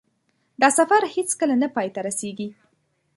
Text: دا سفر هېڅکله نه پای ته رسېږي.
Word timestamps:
دا 0.61 0.69
سفر 0.77 1.01
هېڅکله 1.15 1.55
نه 1.63 1.67
پای 1.75 1.87
ته 1.95 1.99
رسېږي. 2.07 2.47